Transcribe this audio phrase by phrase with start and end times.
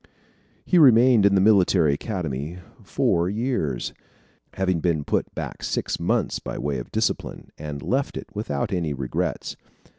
[0.65, 3.93] He remained in the Military Academy four years,
[4.55, 8.95] having been put back six months by way of discipline, and left it without any
[8.95, 9.55] regrets.